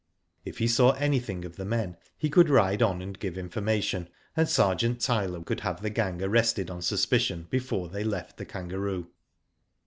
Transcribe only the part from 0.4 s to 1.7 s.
If he saw anything of the